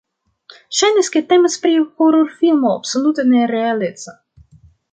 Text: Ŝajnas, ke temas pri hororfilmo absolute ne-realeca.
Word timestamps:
Ŝajnas, 0.77 1.09
ke 1.15 1.21
temas 1.33 1.57
pri 1.65 1.75
hororfilmo 1.99 2.73
absolute 2.79 3.27
ne-realeca. 3.35 4.19